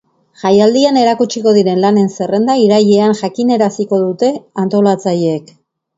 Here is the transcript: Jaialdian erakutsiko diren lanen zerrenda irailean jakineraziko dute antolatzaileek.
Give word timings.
Jaialdian 0.43 0.95
erakutsiko 1.01 1.53
diren 1.57 1.81
lanen 1.83 2.09
zerrenda 2.17 2.55
irailean 2.63 3.15
jakineraziko 3.21 4.01
dute 4.07 4.31
antolatzaileek. 4.65 5.55